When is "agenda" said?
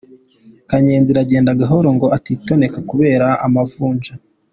1.21-1.59